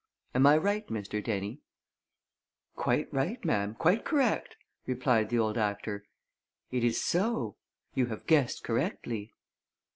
Am 0.33 0.47
I 0.47 0.57
right, 0.57 0.87
Mr. 0.87 1.23
Dennie?" 1.23 1.61
"Quite 2.75 3.13
right, 3.13 3.45
ma'am, 3.45 3.75
quite 3.75 4.03
correct," 4.03 4.55
replied 4.87 5.29
the 5.29 5.37
old 5.37 5.59
actor. 5.59 6.05
"It 6.71 6.83
is 6.83 6.99
so 6.99 7.57
you 7.93 8.07
have 8.07 8.25
guessed 8.25 8.63
correctly!" 8.63 9.35